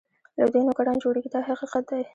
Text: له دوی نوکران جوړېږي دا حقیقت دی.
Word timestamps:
له 0.39 0.45
دوی 0.51 0.61
نوکران 0.67 0.95
جوړېږي 1.03 1.29
دا 1.31 1.39
حقیقت 1.49 1.83
دی. 1.91 2.03